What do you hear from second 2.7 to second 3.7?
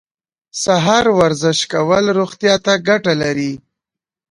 ګټه لري.